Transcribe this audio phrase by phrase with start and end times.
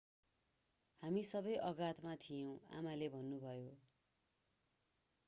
[1.03, 3.77] हामी सबै आघातमा थियौँ आमाले भन्नुभयो